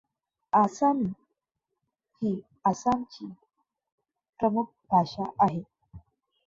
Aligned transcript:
आसामी 0.53 1.11
ही 2.21 2.39
आसामची 2.65 3.25
प्रमुख 4.39 4.65
भाषा 4.91 5.23
आहे. 5.39 5.61